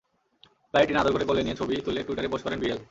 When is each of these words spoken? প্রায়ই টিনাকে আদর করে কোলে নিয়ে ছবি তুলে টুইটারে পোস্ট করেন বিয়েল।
প্রায়ই 0.73 0.87
টিনাকে 0.87 1.03
আদর 1.03 1.13
করে 1.15 1.25
কোলে 1.29 1.41
নিয়ে 1.45 1.59
ছবি 1.59 1.75
তুলে 1.85 1.99
টুইটারে 2.07 2.31
পোস্ট 2.31 2.45
করেন 2.45 2.59
বিয়েল। 2.61 2.79